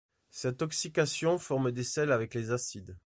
Cet 0.31 0.63
oxycation 0.63 1.37
forme 1.37 1.71
des 1.71 1.83
sels 1.83 2.11
avec 2.11 2.33
les 2.33 2.49
acides. 2.49 2.97